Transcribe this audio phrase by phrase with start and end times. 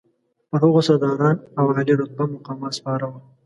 [0.49, 3.19] پر هغو سرداران او عالي رتبه مقامات سپاره وو.